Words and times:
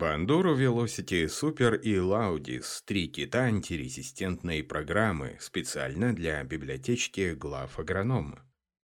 Бандуру 0.00 0.56
Velocity 0.56 1.26
Super 1.26 1.78
и 1.78 1.96
Laudis– 1.96 2.80
три 2.86 3.06
кита 3.06 3.40
антирезистентной 3.40 4.62
программы 4.62 5.36
специально 5.40 6.14
для 6.14 6.42
библиотечки 6.42 7.34
глав 7.34 7.78
агронома. 7.78 8.42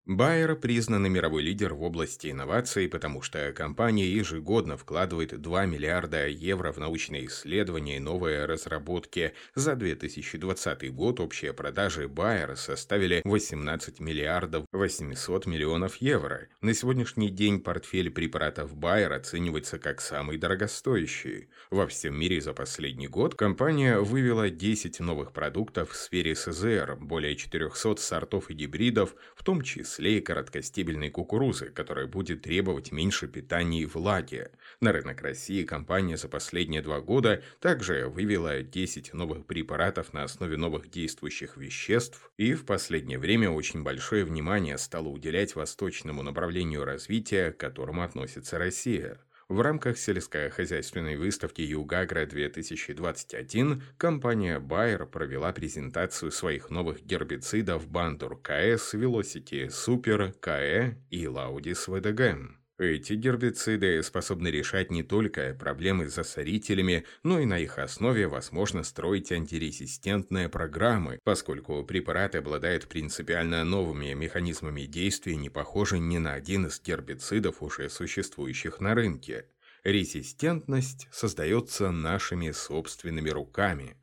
Байер 0.08 0.54
признан 0.54 1.10
мировой 1.10 1.42
лидер 1.42 1.74
в 1.74 1.82
области 1.82 2.30
инноваций, 2.30 2.88
потому 2.88 3.22
что 3.22 3.52
компания 3.52 4.06
ежегодно 4.06 4.76
вкладывает 4.76 5.40
2 5.40 5.66
миллиарда 5.66 6.28
евро 6.28 6.70
в 6.70 6.78
научные 6.78 7.26
исследования 7.26 7.96
и 7.96 7.98
новые 7.98 8.44
разработки. 8.44 9.32
За 9.56 9.74
2020 9.74 10.94
год 10.94 11.18
общие 11.18 11.52
продажи 11.52 12.06
Байер 12.06 12.56
составили 12.56 13.20
18 13.24 13.98
миллиардов 13.98 14.64
800 14.70 15.46
миллионов 15.46 15.96
евро. 15.96 16.46
На 16.60 16.72
сегодняшний 16.72 17.30
день 17.30 17.58
портфель 17.58 18.12
препаратов 18.12 18.76
Байер 18.76 19.12
оценивается 19.12 19.80
как 19.80 20.00
самый 20.00 20.38
дорогостоящий. 20.38 21.48
Во 21.68 21.88
всем 21.88 22.16
мире 22.16 22.40
за 22.40 22.52
последний 22.52 23.08
год 23.08 23.34
компания 23.34 23.98
вывела 23.98 24.50
10 24.50 25.00
новых 25.00 25.32
продуктов 25.32 25.90
в 25.90 25.96
сфере 25.96 26.36
СЗР, 26.36 26.96
более 27.00 27.34
400 27.34 27.96
сортов 27.96 28.50
и 28.50 28.54
гибридов, 28.54 29.16
в 29.34 29.42
том 29.42 29.62
числе 29.62 29.95
и 29.98 30.20
короткостебельной 30.20 31.10
кукурузы, 31.10 31.66
которая 31.70 32.06
будет 32.06 32.42
требовать 32.42 32.92
меньше 32.92 33.28
питания 33.28 33.82
и 33.82 33.86
влаги. 33.86 34.50
На 34.80 34.92
рынок 34.92 35.22
России 35.22 35.64
компания 35.64 36.16
за 36.16 36.28
последние 36.28 36.82
два 36.82 37.00
года 37.00 37.42
также 37.60 38.08
вывела 38.08 38.62
10 38.62 39.14
новых 39.14 39.46
препаратов 39.46 40.12
на 40.12 40.22
основе 40.22 40.56
новых 40.56 40.90
действующих 40.90 41.56
веществ, 41.56 42.30
и 42.36 42.54
в 42.54 42.64
последнее 42.64 43.18
время 43.18 43.50
очень 43.50 43.82
большое 43.82 44.24
внимание 44.24 44.78
стало 44.78 45.08
уделять 45.08 45.54
восточному 45.54 46.22
направлению 46.22 46.84
развития, 46.84 47.52
к 47.52 47.58
которому 47.58 48.02
относится 48.02 48.58
Россия. 48.58 49.20
В 49.48 49.60
рамках 49.60 49.96
сельскохозяйственной 49.96 51.16
выставки 51.16 51.60
Югагра-2021 51.60 53.80
компания 53.96 54.58
Bayer 54.58 55.06
провела 55.06 55.52
презентацию 55.52 56.32
своих 56.32 56.70
новых 56.70 57.04
гербицидов 57.04 57.88
Бандур 57.88 58.42
КС, 58.42 58.94
Velocity 58.94 59.68
Super, 59.68 60.32
КЭ 60.40 60.96
и 61.10 61.26
Laudis 61.26 61.86
VDG. 61.86 62.56
Эти 62.78 63.14
гербициды 63.14 64.02
способны 64.02 64.48
решать 64.48 64.90
не 64.90 65.02
только 65.02 65.56
проблемы 65.58 66.08
с 66.08 66.14
засорителями, 66.14 67.06
но 67.22 67.40
и 67.40 67.46
на 67.46 67.58
их 67.58 67.78
основе 67.78 68.28
возможно 68.28 68.82
строить 68.82 69.32
антирезистентные 69.32 70.50
программы, 70.50 71.18
поскольку 71.24 71.82
препараты 71.84 72.36
обладают 72.38 72.86
принципиально 72.86 73.64
новыми 73.64 74.12
механизмами 74.12 74.82
действия, 74.82 75.36
не 75.36 75.48
похожи 75.48 75.98
ни 75.98 76.18
на 76.18 76.34
один 76.34 76.66
из 76.66 76.82
гербицидов, 76.82 77.62
уже 77.62 77.88
существующих 77.88 78.78
на 78.80 78.94
рынке. 78.94 79.46
Резистентность 79.82 81.08
создается 81.10 81.90
нашими 81.90 82.50
собственными 82.50 83.30
руками. 83.30 83.96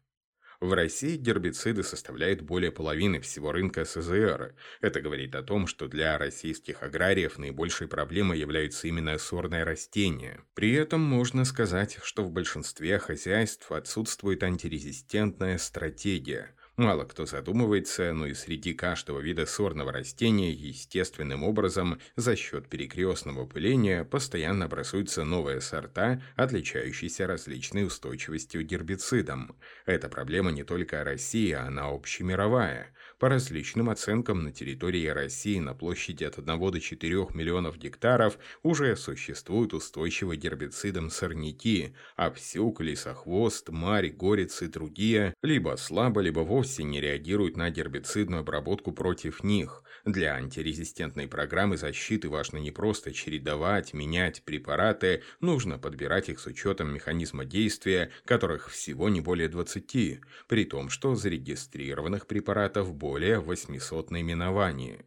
В 0.63 0.71
России 0.71 1.17
гербициды 1.17 1.83
составляют 1.83 2.39
более 2.39 2.71
половины 2.71 3.19
всего 3.19 3.51
рынка 3.51 3.83
СЗР. 3.83 4.55
Это 4.79 5.01
говорит 5.01 5.35
о 5.35 5.43
том, 5.43 5.67
что 5.67 5.89
для 5.89 6.17
российских 6.17 6.83
аграриев 6.83 7.37
наибольшей 7.37 7.89
проблемой 7.89 8.39
являются 8.39 8.87
именно 8.87 9.17
сорные 9.17 9.65
растения. 9.65 10.39
При 10.53 10.71
этом 10.71 11.01
можно 11.01 11.43
сказать, 11.43 11.99
что 12.01 12.23
в 12.23 12.31
большинстве 12.31 12.97
хозяйств 12.97 13.73
отсутствует 13.73 14.41
антирезистентная 14.41 15.57
стратегия– 15.57 16.55
Мало 16.75 17.03
кто 17.03 17.27
задумывается, 17.27 18.13
но 18.13 18.25
и 18.25 18.33
среди 18.33 18.73
каждого 18.73 19.19
вида 19.19 19.45
сорного 19.45 19.91
растения 19.91 20.51
естественным 20.51 21.43
образом 21.43 21.99
за 22.15 22.35
счет 22.35 22.67
перекрестного 22.67 23.45
пыления 23.45 24.03
постоянно 24.03 24.65
образуются 24.65 25.23
новые 25.23 25.61
сорта, 25.61 26.19
отличающиеся 26.35 27.27
различной 27.27 27.85
устойчивостью 27.85 28.65
гербицидам. 28.65 29.55
Эта 29.85 30.09
проблема 30.09 30.49
не 30.49 30.63
только 30.63 31.03
России, 31.03 31.51
она 31.51 31.89
общемировая. 31.89 32.91
По 33.19 33.29
различным 33.29 33.89
оценкам, 33.89 34.43
на 34.43 34.51
территории 34.51 35.05
России 35.07 35.59
на 35.59 35.75
площади 35.75 36.23
от 36.23 36.39
1 36.39 36.71
до 36.71 36.79
4 36.81 37.27
миллионов 37.33 37.77
гектаров 37.77 38.39
уже 38.63 38.95
существуют 38.95 39.73
устойчивые 39.73 40.37
гербицидам 40.39 41.09
сорняки, 41.09 41.95
а 42.15 42.31
псюк, 42.31 42.81
лесохвост, 42.81 43.69
марь, 43.69 44.09
горец 44.09 44.61
и 44.63 44.67
другие 44.67 45.35
либо 45.43 45.75
слабо, 45.77 46.19
либо 46.19 46.39
вовсе 46.39 46.62
не 46.63 47.01
реагируют 47.01 47.57
на 47.57 47.69
гербицидную 47.69 48.41
обработку 48.41 48.91
против 48.91 49.43
них. 49.43 49.83
Для 50.05 50.35
антирезистентной 50.35 51.27
программы 51.27 51.77
защиты 51.77 52.29
важно 52.29 52.57
не 52.57 52.71
просто 52.71 53.13
чередовать, 53.13 53.93
менять 53.93 54.43
препараты, 54.43 55.23
нужно 55.39 55.77
подбирать 55.77 56.29
их 56.29 56.39
с 56.39 56.45
учетом 56.45 56.93
механизма 56.93 57.45
действия, 57.45 58.11
которых 58.25 58.69
всего 58.69 59.09
не 59.09 59.21
более 59.21 59.49
20, 59.49 60.21
при 60.47 60.65
том, 60.65 60.89
что 60.89 61.15
зарегистрированных 61.15 62.27
препаратов 62.27 62.93
более 62.93 63.39
800 63.39 64.11
наименований. 64.11 64.99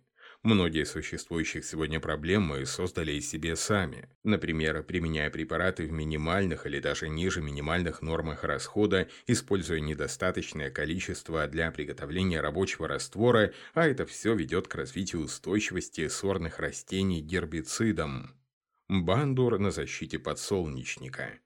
Многие 0.47 0.85
существующих 0.85 1.65
сегодня 1.65 1.99
проблем 1.99 2.43
мы 2.43 2.67
создали 2.67 3.11
и 3.11 3.21
себе 3.21 3.57
сами. 3.57 4.09
Например, 4.23 4.81
применяя 4.85 5.29
препараты 5.29 5.89
в 5.89 5.91
минимальных 5.91 6.67
или 6.67 6.79
даже 6.79 7.09
ниже 7.09 7.43
минимальных 7.43 8.01
нормах 8.01 8.45
расхода, 8.45 9.09
используя 9.27 9.81
недостаточное 9.81 10.71
количество 10.71 11.49
для 11.49 11.73
приготовления 11.73 12.41
рабочего 12.41 12.87
раствора, 12.87 13.55
а 13.75 13.89
это 13.89 14.07
все 14.07 14.37
ведет 14.37 14.69
к 14.69 14.77
развитию 14.77 15.23
устойчивости 15.23 16.07
сорных 16.07 16.61
растений 16.61 17.21
гербицидам. 17.21 18.37
Бандур 18.87 19.59
на 19.59 19.73
защите 19.73 20.21
подсолнечника. 20.21 21.41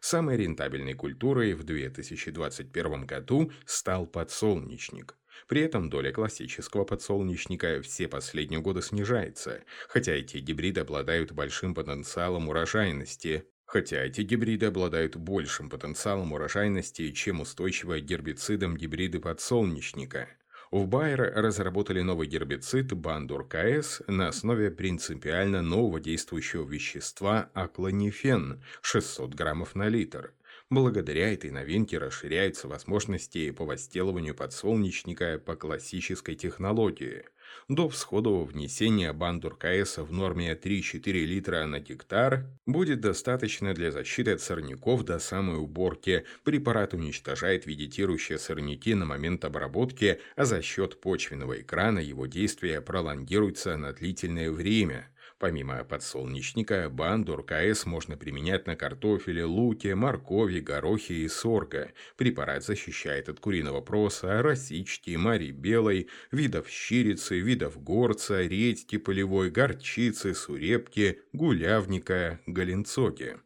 Самой 0.00 0.36
рентабельной 0.36 0.92
культурой 0.92 1.54
в 1.54 1.64
2021 1.64 3.06
году 3.06 3.50
стал 3.64 4.06
подсолнечник– 4.06 5.16
при 5.48 5.62
этом 5.62 5.90
доля 5.90 6.12
классического 6.12 6.84
подсолнечника 6.84 7.80
все 7.82 8.08
последние 8.08 8.60
годы 8.60 8.82
снижается, 8.82 9.62
хотя 9.88 10.12
эти 10.12 10.38
гибриды 10.38 10.80
обладают 10.80 11.32
большим 11.32 11.74
потенциалом 11.74 12.48
урожайности. 12.48 13.44
Хотя 13.66 14.04
эти 14.04 14.20
гибриды 14.20 14.66
обладают 14.66 15.16
большим 15.16 15.68
потенциалом 15.68 16.32
урожайности, 16.32 17.10
чем 17.10 17.40
устойчивые 17.40 18.00
гербицидам 18.00 18.76
гибриды 18.76 19.18
подсолнечника. 19.18 20.28
В 20.72 20.86
Байер 20.86 21.32
разработали 21.34 22.00
новый 22.00 22.26
гербицид 22.26 22.92
Бандур 22.92 23.46
КС 23.48 24.02
на 24.08 24.28
основе 24.28 24.70
принципиально 24.70 25.62
нового 25.62 26.00
действующего 26.00 26.68
вещества 26.68 27.50
аклонифен 27.54 28.62
600 28.82 29.34
граммов 29.34 29.76
на 29.76 29.88
литр. 29.88 30.32
Благодаря 30.68 31.32
этой 31.32 31.52
новинке 31.52 31.98
расширяются 31.98 32.66
возможности 32.66 33.52
по 33.52 33.64
возделыванию 33.64 34.34
подсолнечника 34.34 35.38
по 35.38 35.54
классической 35.54 36.34
технологии. 36.34 37.22
До 37.68 37.88
всходового 37.88 38.44
внесения 38.44 39.12
бандур 39.12 39.56
КС 39.56 39.98
в 39.98 40.12
норме 40.12 40.54
3-4 40.54 41.12
литра 41.24 41.64
на 41.66 41.78
гектар 41.78 42.46
будет 42.66 43.00
достаточно 43.00 43.74
для 43.74 43.92
защиты 43.92 44.32
от 44.32 44.40
сорняков 44.40 45.04
до 45.04 45.20
самой 45.20 45.58
уборки. 45.58 46.24
Препарат 46.42 46.94
уничтожает 46.94 47.64
вегетирующие 47.66 48.36
сорняки 48.36 48.94
на 48.94 49.04
момент 49.04 49.44
обработки, 49.44 50.18
а 50.34 50.46
за 50.46 50.62
счет 50.62 51.00
почвенного 51.00 51.60
экрана 51.60 52.00
его 52.00 52.26
действие 52.26 52.80
пролонгируется 52.80 53.76
на 53.76 53.92
длительное 53.92 54.50
время– 54.50 55.08
Помимо 55.38 55.84
подсолнечника, 55.84 56.88
бандур 56.90 57.44
КС 57.44 57.86
можно 57.86 58.16
применять 58.16 58.66
на 58.66 58.76
картофеле, 58.76 59.44
луке, 59.44 59.94
моркови, 59.94 60.60
горохе 60.60 61.14
и 61.14 61.28
сорго. 61.28 61.92
Препарат 62.16 62.64
защищает 62.64 63.28
от 63.28 63.40
куриного 63.40 63.80
проса, 63.80 64.42
росички, 64.42 65.16
мари 65.16 65.50
белой, 65.50 66.08
видов 66.32 66.68
щирицы, 66.68 67.40
видов 67.40 67.82
горца, 67.82 68.42
редьки 68.42 68.98
полевой, 68.98 69.50
горчицы, 69.50 70.34
сурепки, 70.34 71.20
гулявника, 71.32 72.40
галенцоги. 72.46 73.36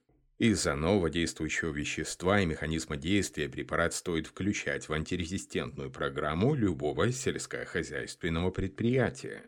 Из-за 0.41 0.75
нового 0.75 1.11
действующего 1.11 1.71
вещества 1.71 2.41
и 2.41 2.47
механизма 2.47 2.97
действия 2.97 3.47
препарат 3.47 3.93
стоит 3.93 4.27
включать 4.27 4.89
в 4.89 4.93
антирезистентную 4.95 5.91
программу 5.91 6.55
любого 6.55 7.13
сельскохозяйственного 7.13 8.51
предприятия. 8.51 9.43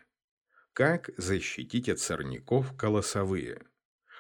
Как 0.75 1.11
защитить 1.19 1.91
от 1.91 1.99
сорняков 1.99 2.75
колосовые? 2.77 3.61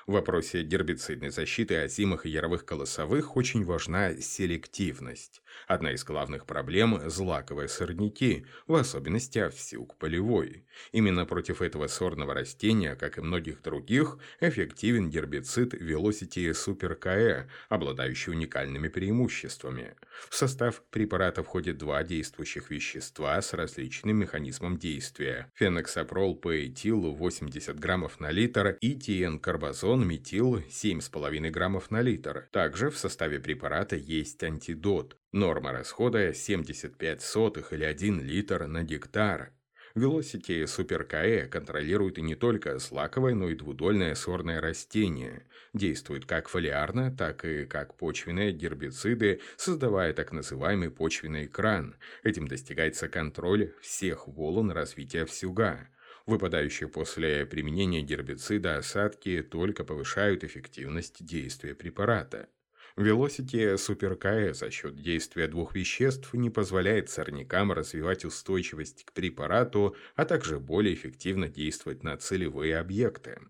В 0.06 0.12
вопросе 0.12 0.62
гербицидной 0.62 1.31
защиты 1.31 1.76
озимых 1.76 2.26
и 2.26 2.31
яровых 2.31 2.64
колосовых 2.64 3.37
очень 3.37 3.64
важна 3.64 4.16
селективность. 4.16 5.43
Одна 5.69 5.93
из 5.93 6.02
главных 6.02 6.44
проблем– 6.44 7.00
злаковые 7.08 7.69
сорняки, 7.69 8.46
в 8.66 8.75
особенности 8.75 9.38
овсюк 9.38 9.96
полевой. 9.99 10.66
Именно 10.90 11.25
против 11.25 11.62
этого 11.62 11.87
сорного 11.87 12.34
растения, 12.34 12.96
как 12.96 13.19
и 13.19 13.20
многих 13.20 13.62
других, 13.62 14.19
эффективен 14.40 15.08
гербицид 15.08 15.75
Velocity 15.75 16.50
Super 16.50 16.99
KE, 16.99 17.49
обладающий 17.69 18.32
уникальными 18.32 18.88
преимуществами. 18.88 19.94
В 20.28 20.34
состав 20.34 20.82
препарата 20.90 21.44
входят 21.44 21.78
два 21.78 22.02
действующих 22.02 22.70
вещества 22.70 23.40
с 23.40 23.52
различным 23.52 24.16
механизмом 24.16 24.78
действия– 24.78 25.52
феноксапрол 25.54 26.34
паэтил 26.34 27.14
80 27.14 27.78
граммов 27.78 28.19
на 28.19 28.32
литр 28.32 28.78
и 28.81 28.94
тиенкарбазол 28.94 29.92
озон 29.93 30.09
метил 30.09 30.56
7,5 30.56 31.50
граммов 31.50 31.91
на 31.91 32.00
литр. 32.00 32.49
Также 32.50 32.89
в 32.89 32.97
составе 32.97 33.41
препарата 33.41 33.94
есть 33.94 34.43
антидот. 34.43 35.19
Норма 35.33 35.73
расхода 35.73 36.33
75 36.33 37.21
сотых 37.21 37.75
или 37.75 37.85
1 37.85 38.23
литр 38.23 38.67
на 38.67 38.85
гектар. 38.85 39.53
Velocity 39.94 40.65
Super 40.65 41.06
KE 41.06 41.49
контролирует 41.49 42.17
и 42.17 42.23
не 42.23 42.35
только 42.35 42.79
злаковое, 42.79 43.35
но 43.35 43.50
и 43.50 43.55
двудольное 43.55 44.15
сорное 44.15 44.62
растение. 44.62 45.47
Действует 45.75 46.25
как 46.25 46.49
фолиарно, 46.49 47.15
так 47.15 47.45
и 47.45 47.67
как 47.67 47.99
почвенные 47.99 48.53
гербициды, 48.53 49.41
создавая 49.59 50.15
так 50.15 50.33
называемый 50.33 50.91
почвенный 50.91 51.45
экран. 51.45 51.97
Этим 52.23 52.49
достигается 52.49 53.09
контроль 53.09 53.75
всех 53.83 54.27
волн 54.27 54.71
развития 54.71 55.27
всюга. 55.27 55.87
Выпадающие 56.27 56.89
после 56.89 57.47
применения 57.47 58.03
гербицида 58.03 58.77
осадки 58.79 59.43
только 59.43 59.85
повышают 59.85 60.45
эффективность 60.45 61.25
действия 61.25 61.75
препарата. 61.75 62.49
Super 62.97 64.19
KE 64.19 64.53
за 64.53 64.71
счет 64.71 64.97
действия 64.97 65.49
двух 65.49 65.75
веществ 65.75 66.35
не 66.35 66.51
позволяет 66.51 67.09
сорнякам 67.09 67.73
развивать 67.73 68.25
устойчивость 68.25 69.05
к 69.05 69.13
препарату, 69.13 69.97
а 70.15 70.25
также 70.25 70.61
более 70.61 70.95
эффективно 70.95 71.49
действовать 71.49 72.03
на 72.03 72.17
целевые 72.17 72.79
объекты. 72.79 73.41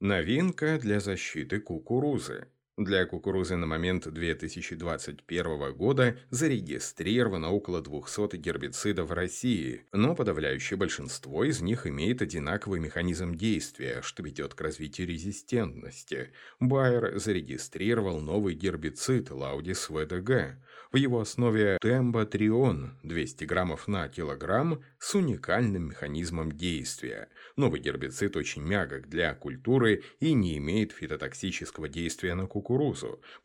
Новинка 0.00 0.78
для 0.78 1.00
защиты 1.00 1.60
кукурузы. 1.60 2.48
Для 2.80 3.04
кукурузы 3.04 3.56
на 3.56 3.66
момент 3.66 4.10
2021 4.10 5.74
года 5.74 6.16
зарегистрировано 6.30 7.50
около 7.50 7.82
200 7.82 8.38
гербицидов 8.38 9.10
в 9.10 9.12
России, 9.12 9.84
но 9.92 10.14
подавляющее 10.14 10.78
большинство 10.78 11.44
из 11.44 11.60
них 11.60 11.86
имеет 11.86 12.22
одинаковый 12.22 12.80
механизм 12.80 13.34
действия, 13.34 14.00
что 14.00 14.22
ведет 14.22 14.54
к 14.54 14.60
развитию 14.62 15.08
резистентности. 15.08 16.30
Байер 16.58 17.18
зарегистрировал 17.18 18.18
новый 18.18 18.54
гербицид 18.54 19.28
Laudis 19.30 19.90
VDG. 19.90 20.54
В 20.90 20.96
его 20.96 21.20
основе 21.20 21.76
темботрион 21.82 22.98
200 23.02 23.44
граммов 23.44 23.88
на 23.88 24.08
килограмм 24.08 24.82
с 24.98 25.14
уникальным 25.14 25.90
механизмом 25.90 26.50
действия. 26.50 27.28
Новый 27.56 27.80
гербицид 27.80 28.36
очень 28.36 28.62
мягок 28.62 29.08
для 29.08 29.34
культуры 29.34 30.02
и 30.18 30.32
не 30.32 30.56
имеет 30.56 30.92
фитотоксического 30.92 31.88
действия 31.90 32.34
на 32.34 32.46
кукурузу, 32.46 32.69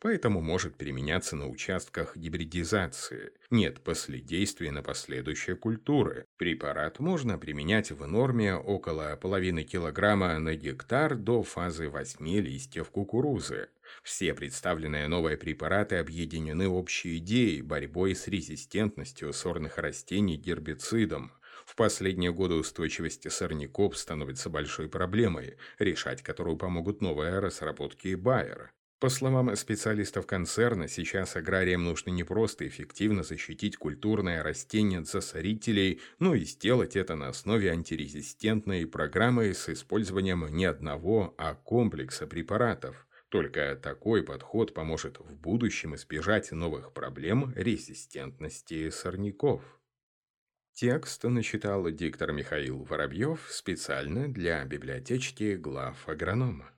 поэтому 0.00 0.40
может 0.40 0.76
применяться 0.76 1.36
на 1.36 1.48
участках 1.48 2.16
гибридизации. 2.16 3.32
Нет 3.50 3.80
последействия 3.80 4.70
на 4.70 4.82
последующие 4.82 5.56
культуры. 5.56 6.26
Препарат 6.36 7.00
можно 7.00 7.38
применять 7.38 7.90
в 7.90 8.06
норме 8.06 8.54
около 8.54 9.16
половины 9.16 9.64
килограмма 9.64 10.38
на 10.38 10.54
гектар 10.54 11.16
до 11.16 11.42
фазы 11.42 11.88
8 11.88 12.26
листьев 12.40 12.90
кукурузы. 12.90 13.68
Все 14.02 14.34
представленные 14.34 15.08
новые 15.08 15.36
препараты 15.36 15.96
объединены 15.96 16.68
общей 16.68 17.18
идеей 17.18 17.62
борьбой 17.62 18.14
с 18.14 18.28
резистентностью 18.28 19.32
сорных 19.32 19.78
растений 19.78 20.36
гербицидам. 20.36 21.32
В 21.64 21.74
последние 21.74 22.32
годы 22.32 22.54
устойчивость 22.54 23.30
сорняков 23.30 23.98
становится 23.98 24.48
большой 24.48 24.88
проблемой, 24.88 25.56
решать 25.78 26.22
которую 26.22 26.56
помогут 26.56 27.00
новые 27.00 27.40
разработки 27.40 28.14
Байера. 28.14 28.70
По 28.98 29.10
словам 29.10 29.54
специалистов 29.56 30.26
концерна, 30.26 30.88
сейчас 30.88 31.36
аграриям 31.36 31.84
нужно 31.84 32.08
не 32.10 32.24
просто 32.24 32.66
эффективно 32.66 33.22
защитить 33.22 33.76
культурное 33.76 34.42
растение 34.42 35.00
от 35.00 35.06
засорителей, 35.06 36.00
но 36.18 36.34
и 36.34 36.44
сделать 36.44 36.96
это 36.96 37.14
на 37.14 37.28
основе 37.28 37.70
антирезистентной 37.70 38.86
программы 38.86 39.52
с 39.52 39.68
использованием 39.68 40.46
не 40.48 40.64
одного, 40.64 41.34
а 41.36 41.54
комплекса 41.54 42.26
препаратов. 42.26 43.06
Только 43.28 43.76
такой 43.76 44.22
подход 44.22 44.72
поможет 44.72 45.20
в 45.20 45.34
будущем 45.34 45.94
избежать 45.94 46.50
новых 46.52 46.94
проблем 46.94 47.52
резистентности 47.54 48.88
сорняков. 48.88 49.62
Текст 50.72 51.22
начитал 51.24 51.90
диктор 51.90 52.32
Михаил 52.32 52.82
Воробьев 52.84 53.46
специально 53.50 54.26
для 54.26 54.64
библиотечки 54.64 55.56
глав 55.56 56.08
агронома. 56.08 56.70